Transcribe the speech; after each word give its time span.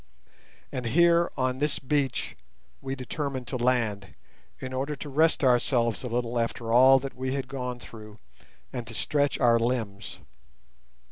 And 0.71 0.87
here, 0.87 1.31
on 1.37 1.59
this 1.59 1.77
beach, 1.77 2.35
we 2.81 2.95
determined 2.95 3.45
to 3.49 3.55
land, 3.55 4.15
in 4.57 4.73
order 4.73 4.95
to 4.95 5.09
rest 5.09 5.43
ourselves 5.43 6.01
a 6.01 6.07
little 6.07 6.39
after 6.39 6.73
all 6.73 6.97
that 6.97 7.13
we 7.13 7.35
had 7.35 7.47
gone 7.47 7.77
through 7.79 8.17
and 8.73 8.87
to 8.87 8.95
stretch 8.95 9.37
our 9.39 9.59
limbs. 9.59 10.17